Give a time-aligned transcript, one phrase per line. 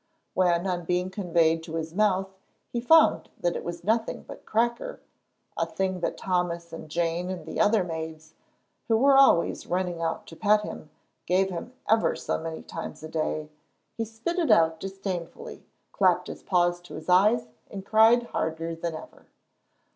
[0.33, 2.33] When on being conveyed to his mouth
[2.71, 4.99] he found that it was nothing but cracker,
[5.55, 8.33] a thing that Thomas and Jane and the other maids,
[8.87, 10.89] who were always running out to pet him,
[11.27, 13.51] gave him ever so many times a day,
[13.95, 18.95] he spit it out disdainfully, clapped his paws to his eyes, and cried harder than
[18.95, 19.27] ever.